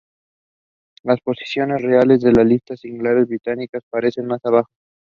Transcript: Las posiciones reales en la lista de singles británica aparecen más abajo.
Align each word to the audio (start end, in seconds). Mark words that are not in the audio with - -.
Las 1.03 1.19
posiciones 1.21 1.83
reales 1.83 2.23
en 2.23 2.33
la 2.33 2.43
lista 2.43 2.73
de 2.73 2.77
singles 2.79 3.27
británica 3.27 3.77
aparecen 3.83 4.25
más 4.25 4.41
abajo. 4.45 4.71